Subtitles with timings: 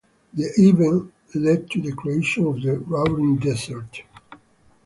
[0.33, 4.01] The event led to the creation of the Raurin Desert.